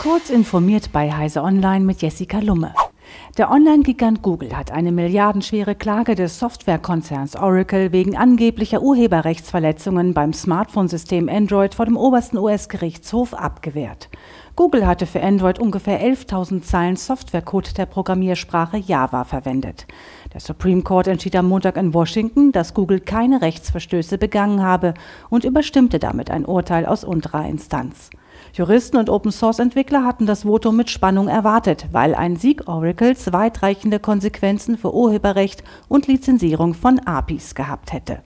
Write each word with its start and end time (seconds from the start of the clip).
Kurz 0.00 0.30
informiert 0.30 0.92
bei 0.92 1.12
Heise 1.12 1.42
Online 1.42 1.84
mit 1.84 2.00
Jessica 2.00 2.38
Lumme. 2.38 2.72
Der 3.36 3.50
Online-Gigant 3.50 4.22
Google 4.22 4.56
hat 4.56 4.70
eine 4.70 4.92
milliardenschwere 4.92 5.74
Klage 5.74 6.14
des 6.14 6.38
Softwarekonzerns 6.38 7.36
Oracle 7.36 7.92
wegen 7.92 8.16
angeblicher 8.16 8.80
Urheberrechtsverletzungen 8.80 10.14
beim 10.14 10.32
Smartphone-System 10.32 11.28
Android 11.28 11.74
vor 11.74 11.84
dem 11.84 11.98
obersten 11.98 12.38
US-Gerichtshof 12.38 13.34
abgewehrt. 13.34 14.08
Google 14.56 14.86
hatte 14.86 15.04
für 15.04 15.22
Android 15.22 15.58
ungefähr 15.58 16.00
11.000 16.02 16.62
Zeilen 16.62 16.96
Softwarecode 16.96 17.76
der 17.76 17.84
Programmiersprache 17.84 18.78
Java 18.78 19.24
verwendet. 19.24 19.86
Der 20.32 20.40
Supreme 20.40 20.80
Court 20.80 21.08
entschied 21.08 21.36
am 21.36 21.46
Montag 21.46 21.76
in 21.76 21.92
Washington, 21.92 22.52
dass 22.52 22.72
Google 22.72 23.00
keine 23.00 23.42
Rechtsverstöße 23.42 24.16
begangen 24.16 24.62
habe 24.62 24.94
und 25.28 25.44
überstimmte 25.44 25.98
damit 25.98 26.30
ein 26.30 26.46
Urteil 26.46 26.86
aus 26.86 27.04
unterer 27.04 27.46
Instanz. 27.46 28.08
Juristen 28.52 28.96
und 28.96 29.10
Open-Source-Entwickler 29.10 30.04
hatten 30.04 30.26
das 30.26 30.42
Votum 30.42 30.76
mit 30.76 30.90
Spannung 30.90 31.28
erwartet, 31.28 31.86
weil 31.92 32.14
ein 32.14 32.36
Sieg 32.36 32.68
Oracles 32.68 33.32
weitreichende 33.32 34.00
Konsequenzen 34.00 34.76
für 34.76 34.94
Urheberrecht 34.94 35.64
und 35.88 36.06
Lizenzierung 36.06 36.74
von 36.74 36.98
APIs 37.00 37.54
gehabt 37.54 37.92
hätte. 37.92 38.22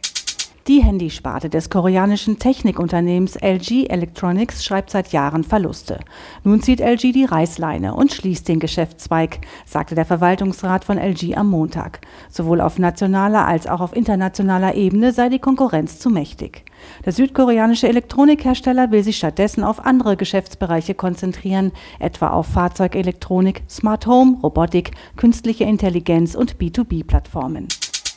Die 0.67 0.83
Handysparte 0.83 1.51
des 1.51 1.69
koreanischen 1.69 2.39
Technikunternehmens 2.39 3.37
LG 3.37 3.91
Electronics 3.91 4.65
schreibt 4.65 4.89
seit 4.89 5.13
Jahren 5.13 5.45
Verluste. 5.45 6.01
Nun 6.43 6.63
zieht 6.63 6.81
LG 6.81 7.13
die 7.13 7.27
Reißleine 7.27 7.93
und 7.95 8.15
schließt 8.15 8.49
den 8.49 8.61
Geschäftszweig, 8.61 9.41
sagte 9.67 9.95
der 9.95 10.07
Verwaltungsrat 10.07 10.87
von 10.87 10.97
LG 10.97 11.37
am 11.37 11.51
Montag. 11.51 12.01
Sowohl 12.31 12.63
auf 12.63 12.79
nationaler 12.79 13.47
als 13.47 13.67
auch 13.67 13.83
auf 13.83 13.95
internationaler 13.95 14.75
Ebene 14.75 15.13
sei 15.13 15.29
die 15.29 15.39
Konkurrenz 15.39 15.99
zu 15.99 16.09
mächtig. 16.09 16.65
Der 17.05 17.13
südkoreanische 17.13 17.89
Elektronikhersteller 17.89 18.91
will 18.91 19.05
sich 19.05 19.19
stattdessen 19.19 19.65
auf 19.65 19.85
andere 19.85 20.17
Geschäftsbereiche 20.17 20.95
konzentrieren, 20.95 21.73
etwa 21.99 22.31
auf 22.31 22.47
Fahrzeugelektronik, 22.47 23.65
Smart 23.69 24.07
Home, 24.07 24.39
Robotik, 24.43 24.93
künstliche 25.17 25.65
Intelligenz 25.65 26.35
und 26.35 26.57
B2B-Plattformen. 26.57 27.69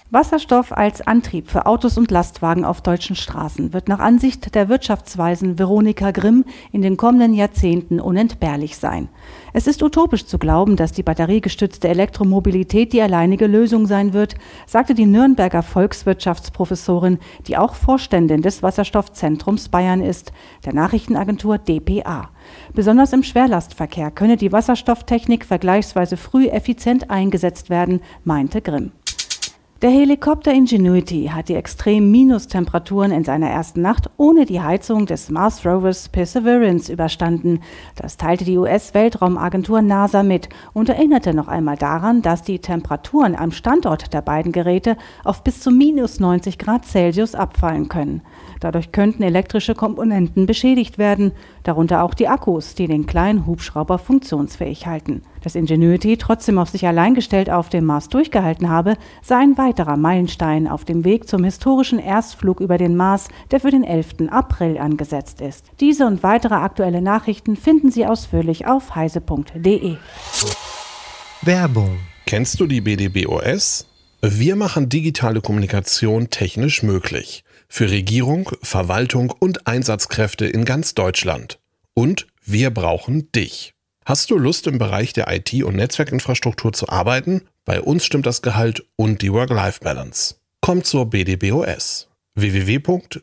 Wasserstoff 0.09 0.71
als 0.71 1.05
Antrieb 1.05 1.49
für 1.49 1.65
Autos 1.65 1.97
und 1.97 2.11
Lastwagen 2.11 2.63
auf 2.63 2.79
deutschen 2.79 3.17
Straßen 3.17 3.73
wird 3.73 3.89
nach 3.89 3.99
Ansicht 3.99 4.55
der 4.55 4.69
Wirtschaftsweisen 4.69 5.59
Veronika 5.59 6.11
Grimm 6.11 6.45
in 6.71 6.81
den 6.81 6.95
kommenden 6.95 7.33
Jahrzehnten 7.33 7.99
unentbehrlich 7.99 8.77
sein. 8.77 9.09
Es 9.51 9.67
ist 9.67 9.83
utopisch 9.83 10.25
zu 10.25 10.39
glauben, 10.39 10.77
dass 10.77 10.93
die 10.93 11.03
batteriegestützte 11.03 11.89
Elektromobilität 11.89 12.93
die 12.93 13.01
alleinige 13.01 13.47
Lösung 13.47 13.85
sein 13.85 14.13
wird, 14.13 14.35
sagte 14.65 14.93
die 14.93 15.05
Nürnberger 15.05 15.61
Volkswirtschaftsprofessorin, 15.61 17.19
die 17.45 17.57
auch 17.57 17.75
Vorständin 17.75 18.41
des 18.41 18.63
Wasserstoffzentrums 18.63 19.67
Bayern 19.67 20.01
ist, 20.01 20.31
der 20.63 20.73
Nachrichtenagentur 20.73 21.57
dpa. 21.57 22.29
Besonders 22.73 23.11
im 23.11 23.23
Schwerlastverkehr 23.23 24.11
könne 24.11 24.37
die 24.37 24.53
Wasserstofftechnik 24.53 25.43
vergleichsweise 25.43 26.15
früh 26.15 26.47
effizient 26.47 27.09
eingesetzt 27.09 27.69
werden, 27.69 27.99
meinte 28.23 28.61
Grimm. 28.61 28.93
Der 29.83 29.91
Helikopter 29.91 30.51
Ingenuity 30.51 31.29
hat 31.31 31.49
die 31.49 31.53
extremen 31.53 32.09
Minustemperaturen 32.09 33.11
in 33.11 33.23
seiner 33.23 33.51
ersten 33.51 33.83
Nacht 33.83 34.09
ohne 34.17 34.47
die 34.47 34.59
Heizung 34.59 35.05
des 35.05 35.29
Mars 35.29 35.63
Rovers 35.67 36.09
Perseverance 36.09 36.91
überstanden. 36.91 37.59
Das 37.95 38.17
teilte 38.17 38.43
die 38.43 38.57
US-Weltraumagentur 38.57 39.83
NASA 39.83 40.23
mit 40.23 40.49
und 40.73 40.89
erinnerte 40.89 41.35
noch 41.35 41.47
einmal 41.47 41.77
daran, 41.77 42.23
dass 42.23 42.41
die 42.41 42.57
Temperaturen 42.57 43.35
am 43.35 43.51
Standort 43.51 44.15
der 44.15 44.23
beiden 44.23 44.51
Geräte 44.51 44.97
auf 45.23 45.43
bis 45.43 45.59
zu 45.59 45.69
minus 45.69 46.19
90 46.19 46.57
Grad 46.57 46.83
Celsius 46.83 47.35
abfallen 47.35 47.87
können. 47.87 48.23
Dadurch 48.59 48.91
könnten 48.91 49.21
elektrische 49.21 49.75
Komponenten 49.75 50.47
beschädigt 50.47 50.97
werden, 50.97 51.33
darunter 51.61 52.01
auch 52.01 52.15
die 52.15 52.27
Akkus, 52.27 52.73
die 52.73 52.87
den 52.87 53.05
kleinen 53.05 53.45
Hubschrauber 53.45 53.99
funktionsfähig 53.99 54.87
halten. 54.87 55.21
Dass 55.47 55.55
Ingenuity 55.55 56.17
trotzdem 56.17 56.57
auf 56.57 56.67
sich 56.67 56.85
allein 56.87 57.15
gestellt 57.15 57.49
auf 57.49 57.69
dem 57.69 57.85
Mars 57.85 58.09
durchgehalten 58.09 58.67
habe, 58.67 58.97
sei 59.21 59.37
ein 59.37 59.57
weiterer 59.57 59.95
Meilenstein 59.95 60.67
auf 60.67 60.83
dem 60.83 61.05
Weg 61.05 61.25
zum 61.29 61.45
historischen 61.45 61.99
Erstflug 61.99 62.59
über 62.59 62.77
den 62.77 62.97
Mars, 62.97 63.29
der 63.49 63.61
für 63.61 63.71
den 63.71 63.85
11. 63.85 64.29
April 64.29 64.77
angesetzt 64.77 65.39
ist. 65.39 65.63
Diese 65.79 66.05
und 66.05 66.21
weitere 66.21 66.55
aktuelle 66.55 67.01
Nachrichten 67.01 67.55
finden 67.55 67.91
Sie 67.91 68.05
ausführlich 68.05 68.67
auf 68.67 68.93
heise.de. 68.93 69.95
Werbung. 71.43 71.97
Kennst 72.25 72.59
du 72.59 72.67
die 72.67 72.81
BDBOS? 72.81 73.87
Wir 74.21 74.57
machen 74.57 74.89
digitale 74.89 75.39
Kommunikation 75.39 76.29
technisch 76.29 76.83
möglich. 76.83 77.45
Für 77.69 77.89
Regierung, 77.89 78.51
Verwaltung 78.63 79.33
und 79.39 79.65
Einsatzkräfte 79.65 80.45
in 80.45 80.65
ganz 80.65 80.93
Deutschland. 80.93 81.57
Und 81.93 82.27
wir 82.43 82.69
brauchen 82.69 83.31
dich. 83.31 83.76
Hast 84.07 84.31
du 84.31 84.37
Lust 84.37 84.67
im 84.67 84.77
Bereich 84.77 85.11
der 85.11 85.29
IT- 85.29 85.65
und 85.65 85.75
Netzwerkinfrastruktur 85.75 86.71
zu 86.71 86.87
arbeiten? 86.87 87.41
Bei 87.65 87.81
uns 87.81 88.05
stimmt 88.05 88.25
das 88.25 88.41
Gehalt 88.41 88.87
und 88.95 89.21
die 89.21 89.33
Work-Life-Balance. 89.33 90.35
Komm 90.61 90.85
zur 90.85 91.09
BDBOS 91.09 92.07
www.bdbos.de 92.33 93.17